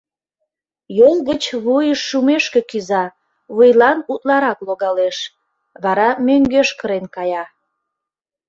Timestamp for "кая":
7.15-7.43